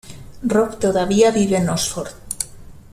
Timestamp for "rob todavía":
0.53-1.29